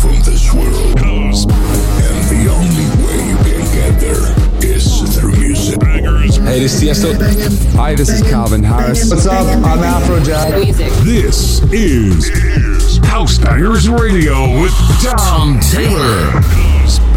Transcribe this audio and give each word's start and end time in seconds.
from 0.00 0.14
this 0.22 0.52
world. 0.54 0.98
And 1.00 2.24
the 2.30 2.46
only 2.50 2.86
way 3.04 3.18
you 3.28 3.36
can 3.42 3.64
get 3.74 3.98
there 4.00 4.26
is 4.64 5.18
through 5.18 5.32
music. 5.36 5.82
Hey, 5.82 6.60
this 6.60 6.80
is 6.80 6.88
Tiesto. 6.88 7.74
Hi, 7.74 7.94
this 7.94 8.08
is 8.08 8.22
Calvin 8.22 8.62
Harris. 8.62 9.10
What's 9.10 9.26
up? 9.26 9.46
I'm 9.64 9.78
Afrojack. 9.78 10.64
Music. 10.64 10.92
This 11.04 11.60
is 11.72 12.98
House 13.04 13.38
Bangers 13.38 13.88
Radio 13.88 14.60
with 14.62 14.72
Tom 15.02 15.58
Taylor. 15.60 17.07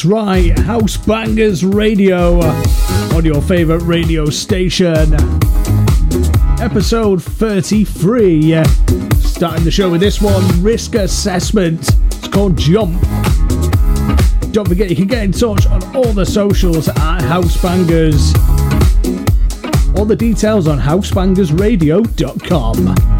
That's 0.00 0.10
right, 0.10 0.58
House 0.60 0.96
Bangers 0.96 1.62
Radio 1.62 2.40
on 2.40 3.22
your 3.22 3.42
favourite 3.42 3.82
radio 3.82 4.30
station. 4.30 5.12
Episode 6.58 7.22
33. 7.22 8.64
Starting 9.18 9.62
the 9.62 9.70
show 9.70 9.90
with 9.90 10.00
this 10.00 10.22
one 10.22 10.62
Risk 10.62 10.94
Assessment. 10.94 11.86
It's 12.06 12.28
called 12.28 12.56
Jump. 12.56 12.98
Don't 14.52 14.66
forget, 14.66 14.88
you 14.88 14.96
can 14.96 15.06
get 15.06 15.22
in 15.22 15.32
touch 15.32 15.66
on 15.66 15.82
all 15.94 16.14
the 16.14 16.24
socials 16.24 16.88
at 16.88 17.20
House 17.20 17.60
Bangers. 17.60 18.32
All 19.98 20.06
the 20.06 20.16
details 20.16 20.66
on 20.66 20.78
housebangersradio.com. 20.78 23.19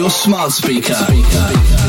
your 0.00 0.08
smart 0.08 0.50
speaker. 0.50 0.94
speaker. 0.94 1.79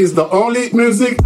Is 0.00 0.14
the 0.14 0.26
only 0.30 0.70
music. 0.72 1.18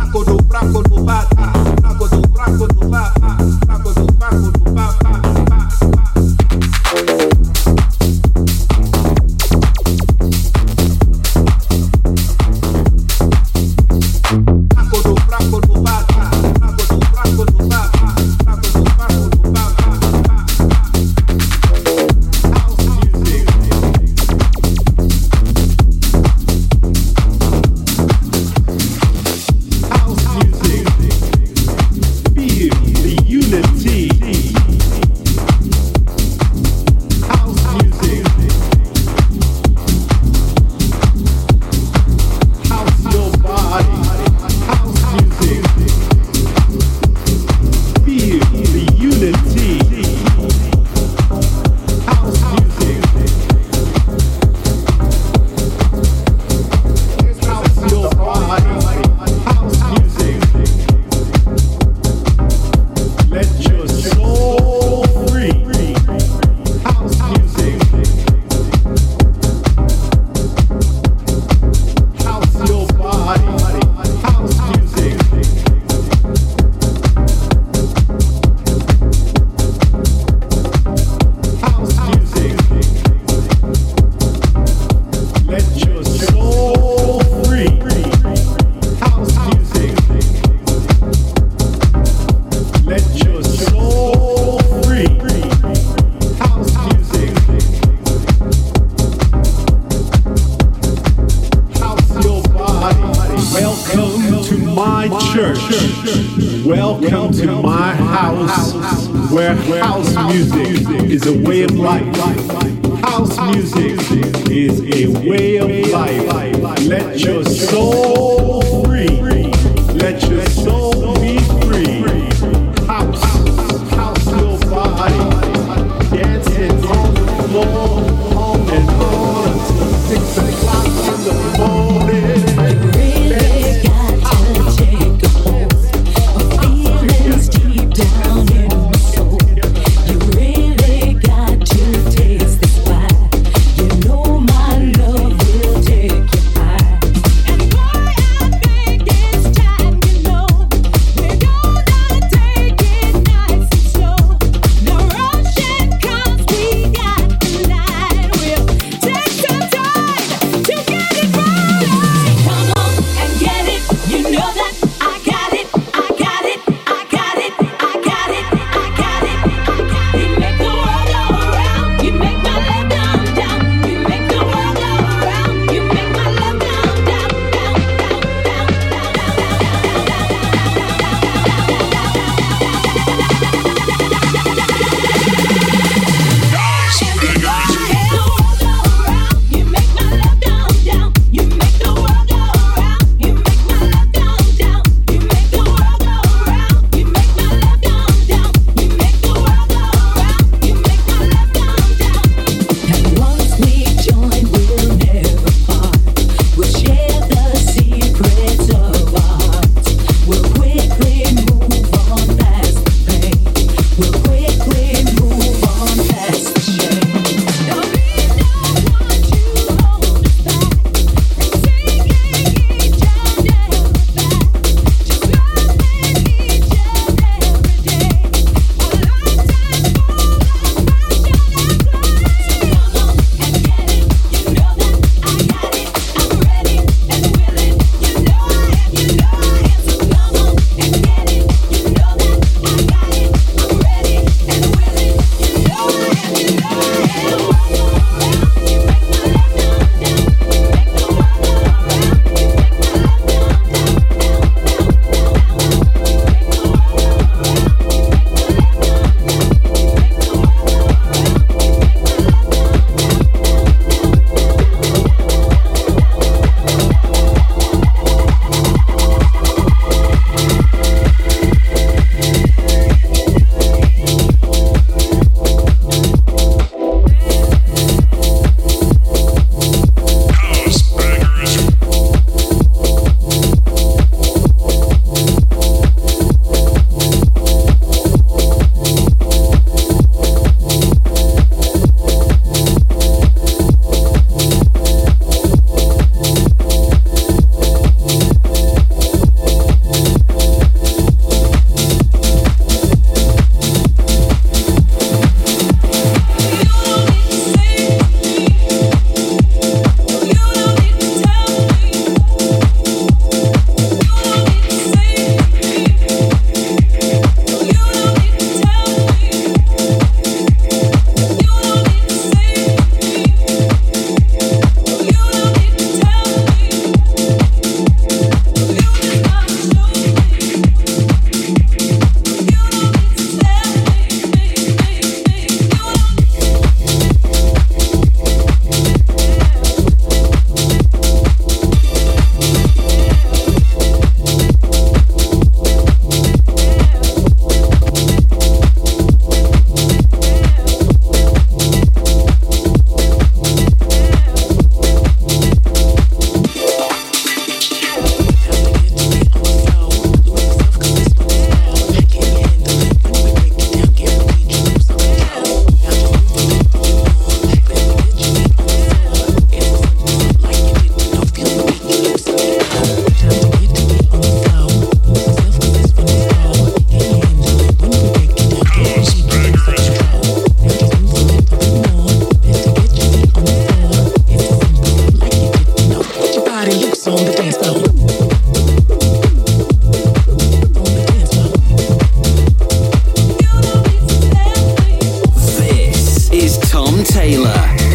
is 396.35 396.59
Tom 396.59 397.05
Taylor. 397.05 397.94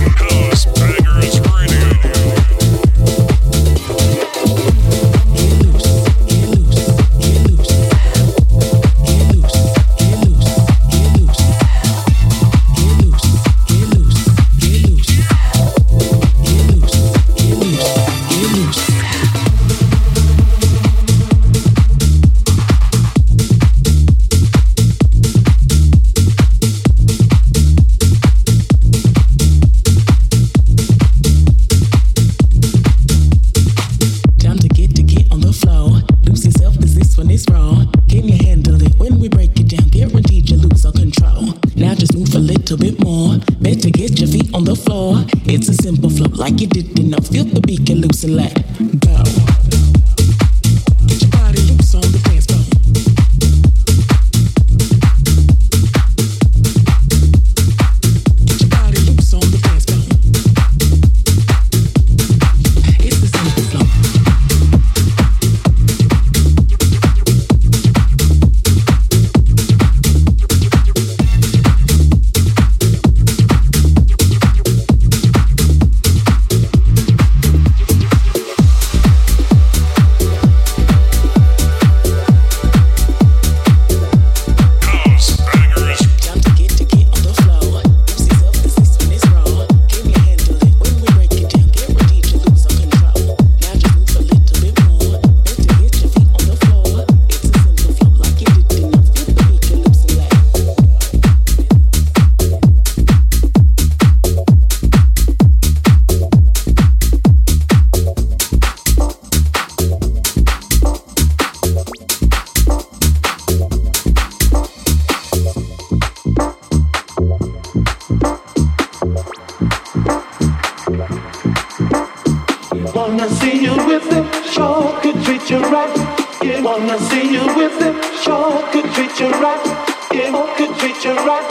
Treat 125.30 125.52
you 125.52 125.60
right. 125.60 126.64
Wanna 126.64 126.98
see 126.98 127.32
you 127.32 127.46
with 127.56 127.80
him. 127.80 127.96
Sure 128.24 128.64
could 128.72 128.92
treat 128.94 129.20
you 129.20 129.30
right. 129.30 129.64
Yeah, 130.12 130.32
could 130.58 130.76
treat 130.80 131.04
you 131.06 131.14
right. 131.14 131.48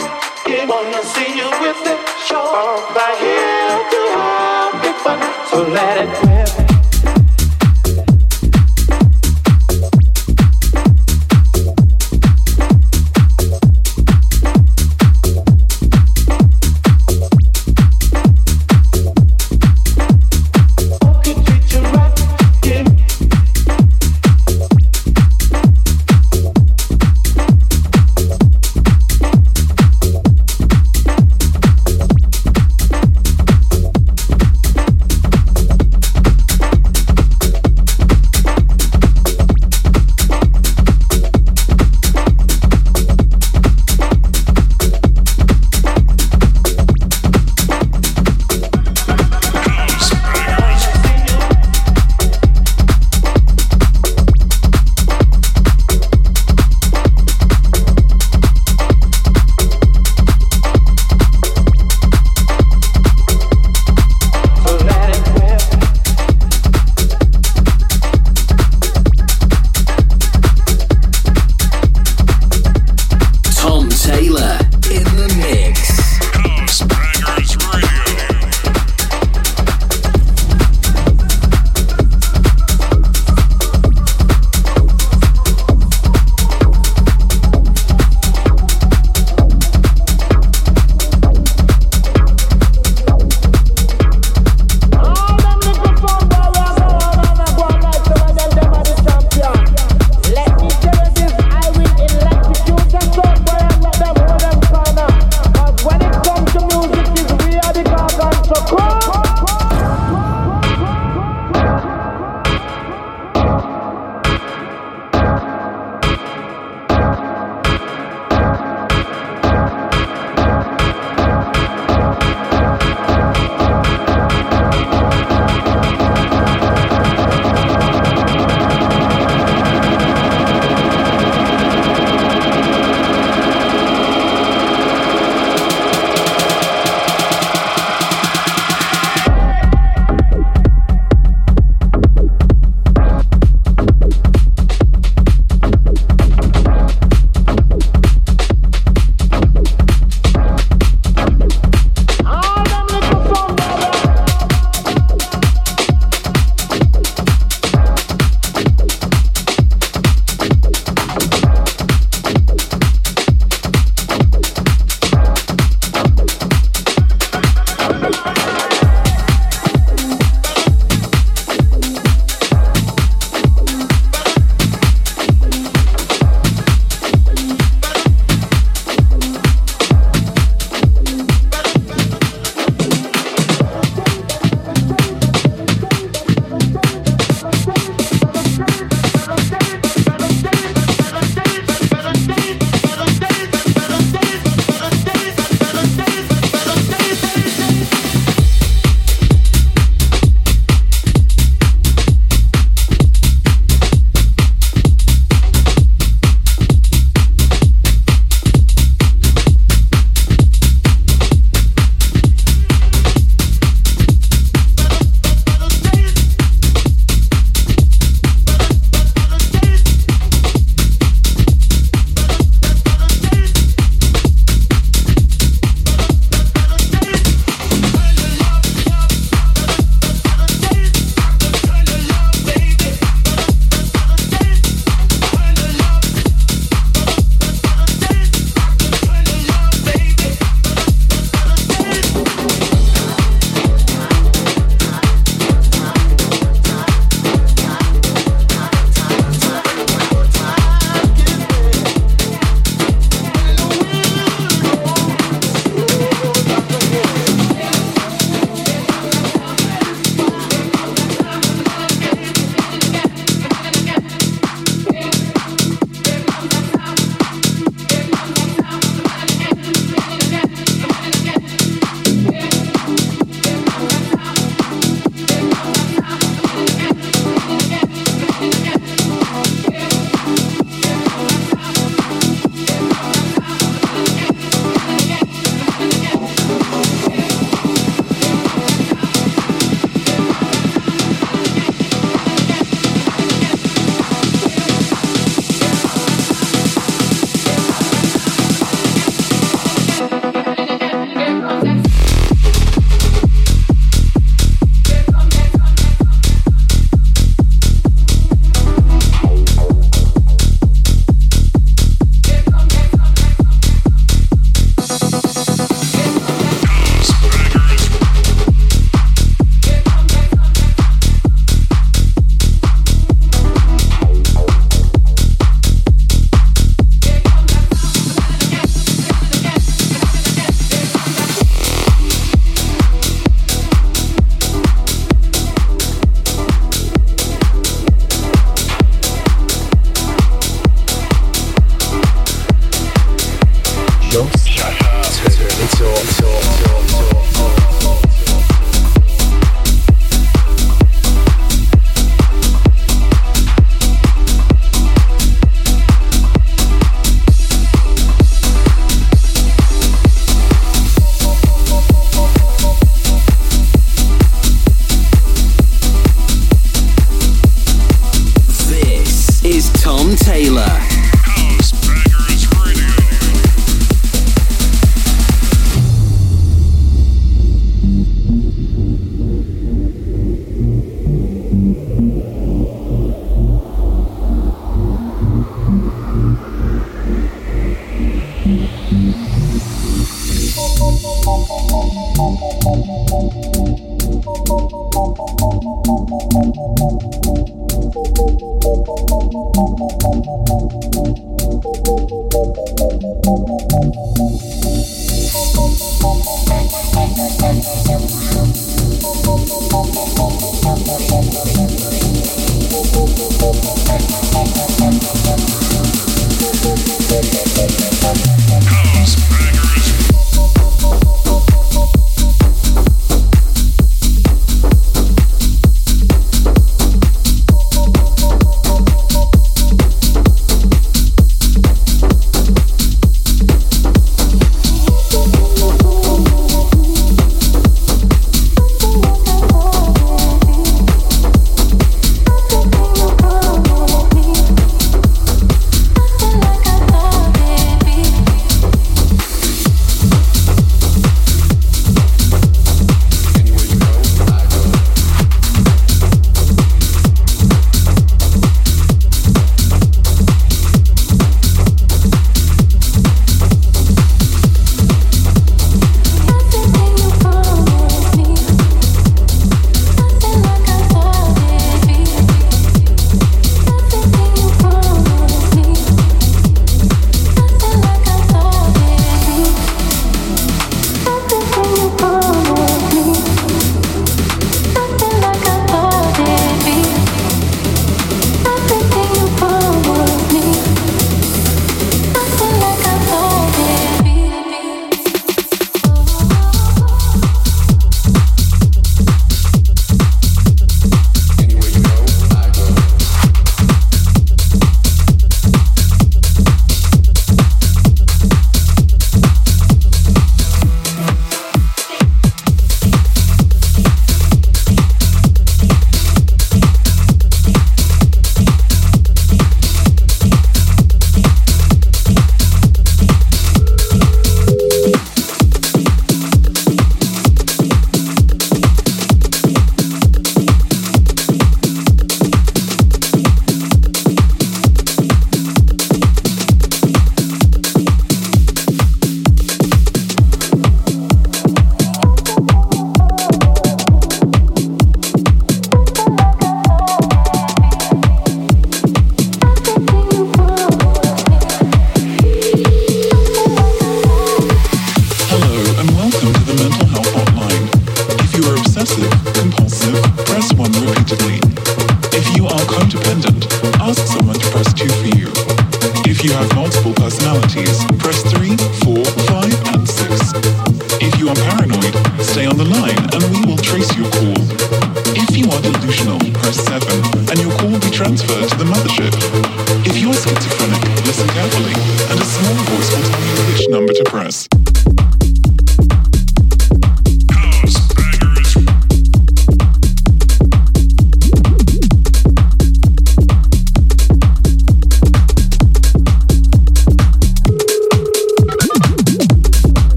Wanna 0.67 1.01
see 1.03 1.37
you 1.37 1.49
with 1.61 1.87
him. 1.87 1.97
Sure, 2.27 2.75
by 2.93 3.15
here 3.21 3.48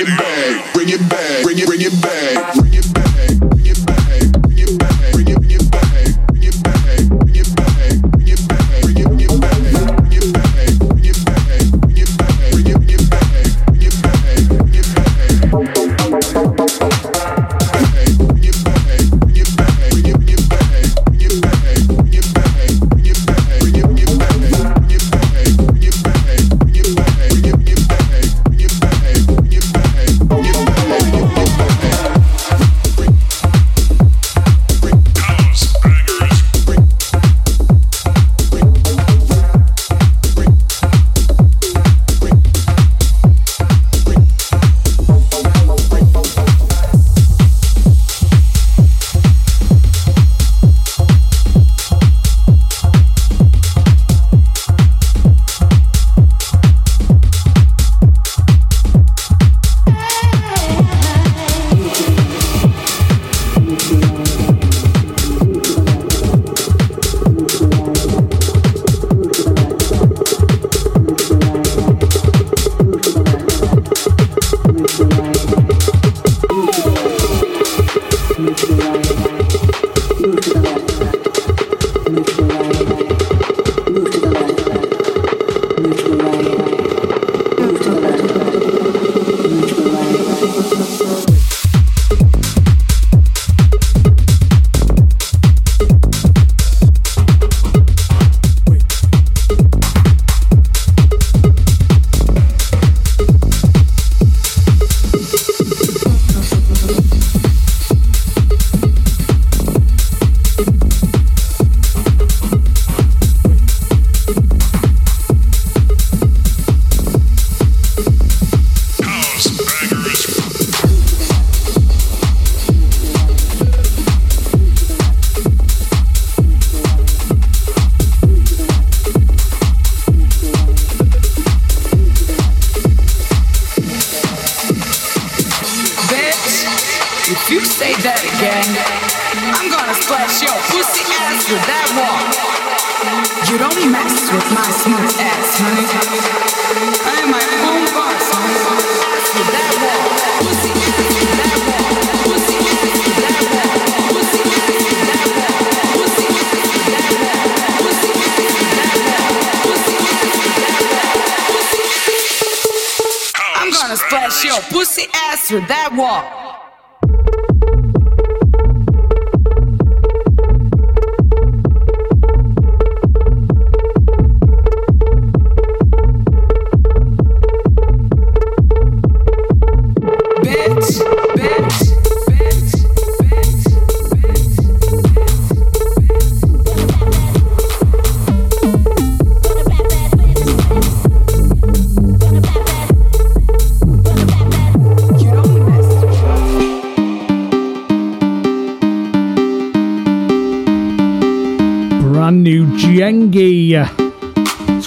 back. 0.00 0.31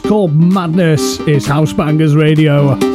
Called 0.07 0.35
Madness. 0.35 1.19
It's 1.21 1.45
House 1.45 1.73
Bangers 1.73 2.15
Radio. 2.15 2.94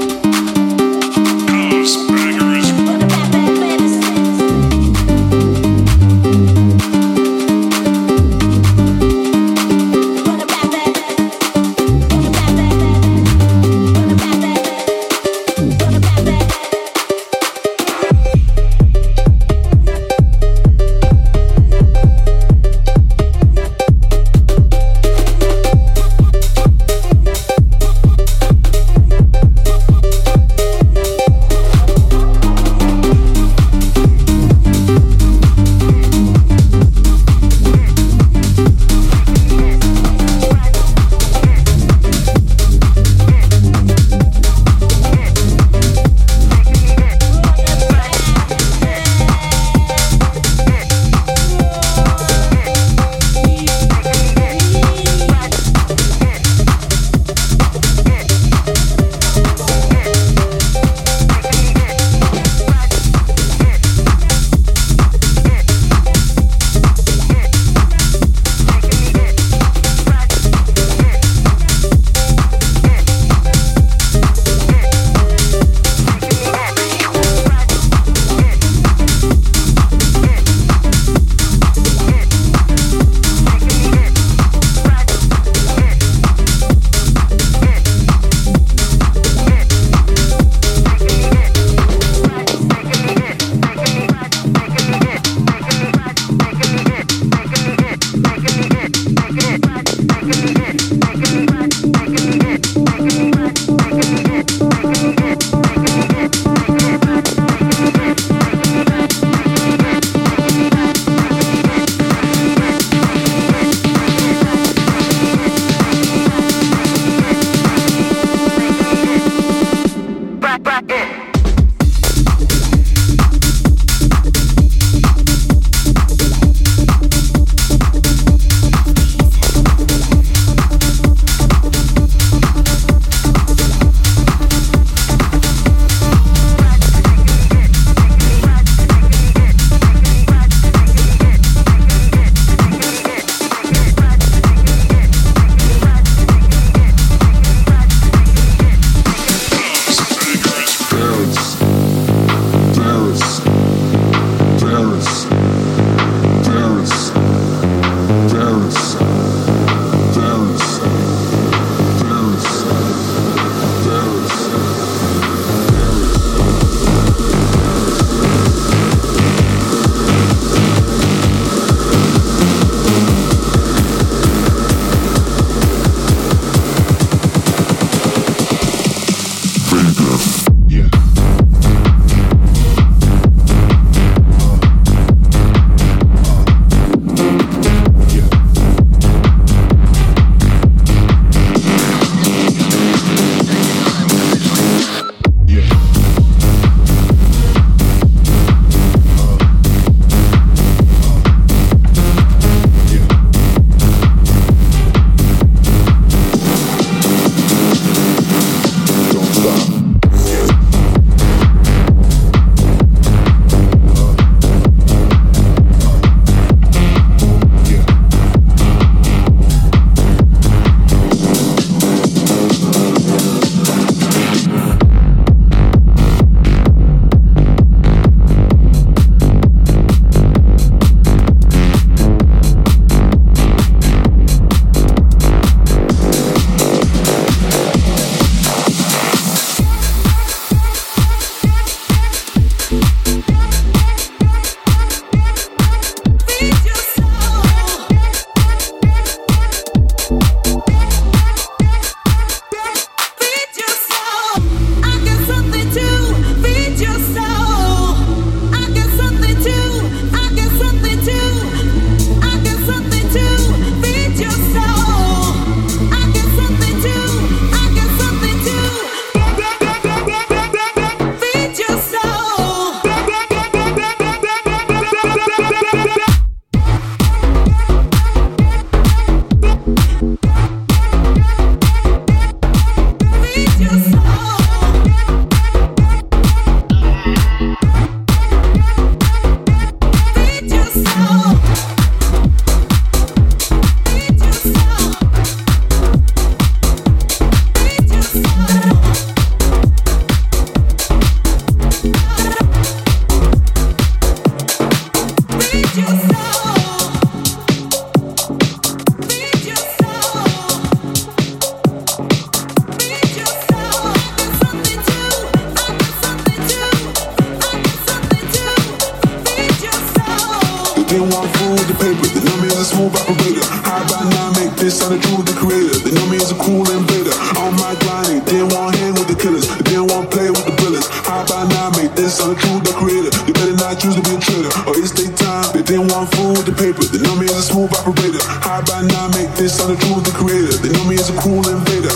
cool 322.81 322.89
rapper 322.97 323.17
raider. 323.21 323.45
High 323.61 323.85
by 323.93 324.01
now, 324.09 324.33
make 324.41 324.57
this 324.57 324.81
sound 324.81 324.97
a 324.97 324.99
jewel 325.05 325.21
the 325.21 325.37
creator. 325.37 325.77
They 325.85 325.93
know 325.93 326.07
me 326.09 326.17
as 326.17 326.33
a 326.33 326.39
cool 326.41 326.65
invader. 326.65 327.13
On 327.37 327.53
my 327.61 327.77
grinding, 327.85 328.25
didn't 328.25 328.57
want 328.57 328.73
hang 328.81 328.97
with 328.97 329.05
the 329.05 329.19
killers. 329.21 329.45
They 329.61 329.77
didn't 329.77 329.93
want 329.93 330.09
play 330.09 330.33
with 330.33 330.49
the 330.49 330.57
bullets. 330.57 330.89
High 330.89 331.25
by 331.29 331.45
now, 331.53 331.69
make 331.77 331.93
this 331.93 332.17
sound 332.17 332.33
a 332.33 332.41
jewel 332.41 332.65
the 332.65 332.73
creator. 332.73 333.13
They 333.29 333.37
better 333.37 333.57
not 333.61 333.77
choose 333.77 334.01
to 334.01 334.03
be 334.05 334.17
a 334.17 334.21
traitor. 334.21 334.53
Or 334.65 334.73
it's 334.81 334.97
their 334.97 335.13
time. 335.13 335.53
They 335.53 335.61
didn't 335.61 335.93
want 335.93 336.09
fool 336.17 336.33
with 336.33 336.49
the 336.49 336.57
paper. 336.57 336.81
They 336.89 337.05
know 337.05 337.17
me 337.21 337.29
as 337.29 337.45
a 337.45 337.47
smooth 337.53 337.69
operator. 337.77 338.23
High 338.25 338.65
by 338.65 338.81
now, 338.89 339.13
make 339.13 339.29
this 339.37 339.61
sound 339.61 339.77
a 339.77 339.77
jewel 339.77 340.01
the 340.01 340.17
creator. 340.17 340.57
They 340.65 340.73
know 340.73 340.85
me 340.89 340.97
as 340.97 341.13
a 341.13 341.17
cool 341.21 341.45
invader. 341.45 341.93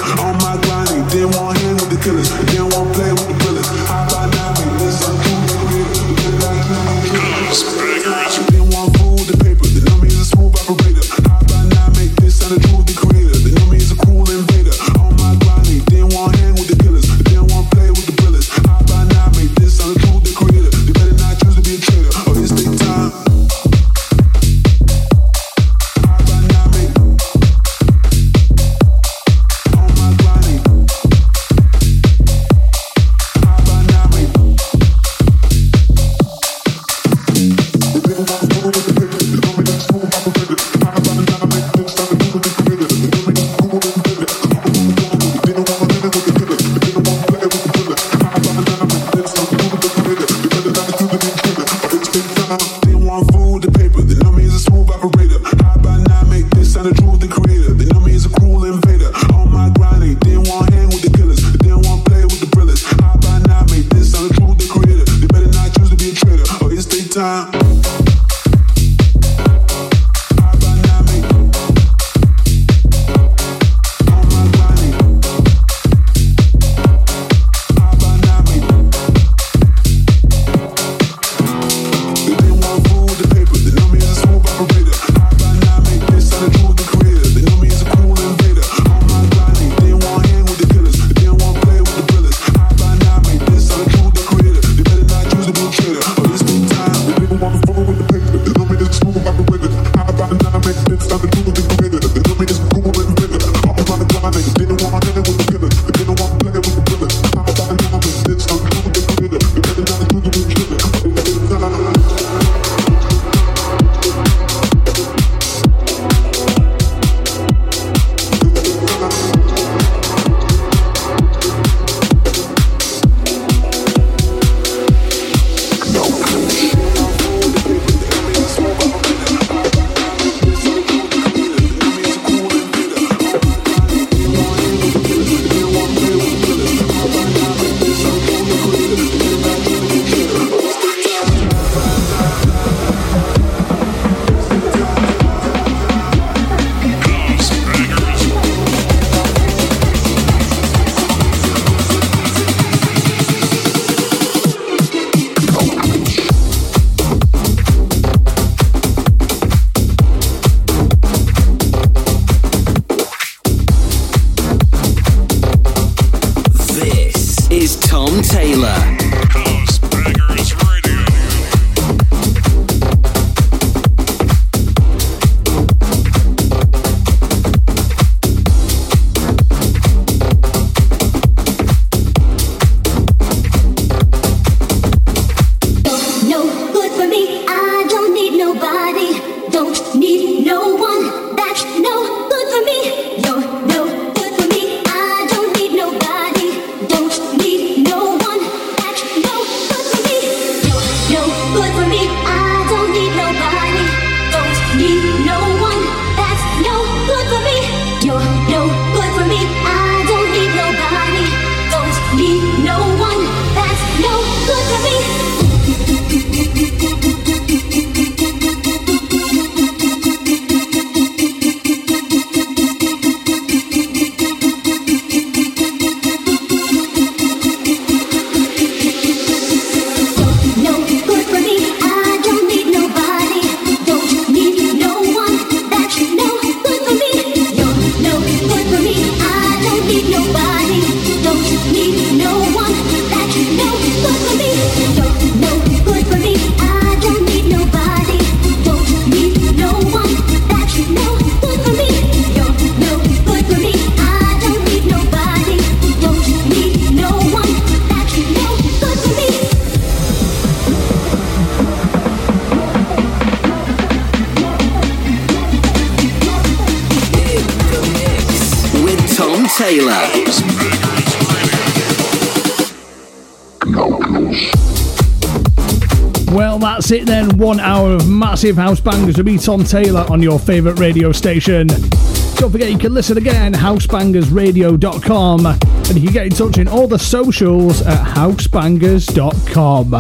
One 277.37 277.59
hour 277.59 277.95
of 277.95 278.09
massive 278.09 278.57
house 278.57 278.79
bangers 278.81 279.17
with 279.17 279.27
me, 279.27 279.39
Tom 279.39 279.65
Taylor, 279.65 280.07
on 280.09 280.23
your 280.23 280.39
favourite 280.39 280.79
radio 280.79 281.11
station. 281.11 281.67
Don't 281.67 282.53
forget 282.53 282.71
you 282.71 282.79
can 282.79 282.95
listen 282.95 283.19
again, 283.19 283.53
housebangersradio.com, 283.53 285.47
and 285.47 285.95
you 285.97 286.03
can 286.03 286.13
get 286.13 286.27
in 286.27 286.33
touch 286.33 286.59
in 286.59 286.69
all 286.69 286.87
the 286.87 286.99
socials 286.99 287.83
at 287.83 288.07
housebangers.com. 288.07 289.93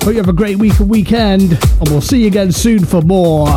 Hope 0.00 0.12
you 0.12 0.18
have 0.18 0.28
a 0.28 0.32
great 0.32 0.58
week 0.58 0.78
and 0.78 0.88
weekend, 0.88 1.52
and 1.52 1.88
we'll 1.88 2.00
see 2.00 2.20
you 2.20 2.28
again 2.28 2.52
soon 2.52 2.84
for 2.84 3.02
more. 3.02 3.48